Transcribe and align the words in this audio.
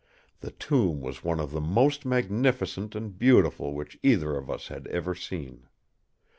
The 0.39 0.49
tomb 0.49 0.99
was 0.99 1.23
one 1.23 1.39
of 1.39 1.51
the 1.51 1.61
most 1.61 2.05
magnificent 2.07 2.95
and 2.95 3.15
beautiful 3.15 3.75
which 3.75 3.99
either 4.01 4.35
of 4.35 4.49
us 4.49 4.69
had 4.69 4.87
ever 4.87 5.13
seen. 5.13 5.67